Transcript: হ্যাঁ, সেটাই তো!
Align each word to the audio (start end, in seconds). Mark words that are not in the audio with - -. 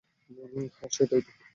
হ্যাঁ, 0.73 0.89
সেটাই 0.91 1.21
তো! 1.21 1.31